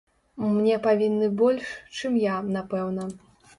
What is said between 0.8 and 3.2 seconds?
павінны больш, чым я, напэўна.